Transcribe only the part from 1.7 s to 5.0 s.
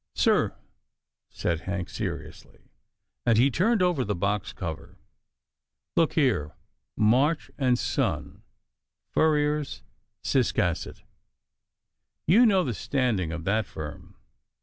seriously, and he turned over the box cover, ^*